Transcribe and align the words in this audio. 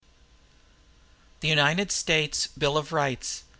The 1.41 1.47
United 1.47 1.91
States 1.91 2.47
Bill 2.57 2.75
of 2.75 2.91
Rights. 2.91 3.43